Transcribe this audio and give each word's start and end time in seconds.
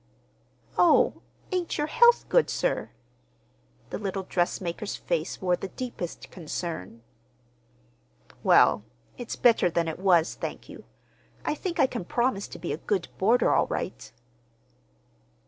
"Oh, 0.79 1.21
ain't 1.51 1.77
your 1.77 1.85
health 1.85 2.25
good, 2.27 2.49
sir?" 2.49 2.89
The 3.91 3.99
little 3.99 4.23
dressmaker's 4.23 4.95
face 4.95 5.39
wore 5.39 5.55
the 5.55 5.67
deepest 5.67 6.31
concern. 6.31 7.03
"Well, 8.41 8.83
it's 9.19 9.35
better 9.35 9.69
than 9.69 9.87
it 9.87 9.99
was, 9.99 10.33
thank 10.33 10.67
you. 10.67 10.85
I 11.45 11.53
think 11.53 11.79
I 11.79 11.85
can 11.85 12.03
promise 12.05 12.47
to 12.47 12.57
be 12.57 12.73
a 12.73 12.77
good 12.77 13.09
boarder, 13.19 13.53
all 13.53 13.67
right." 13.67 14.11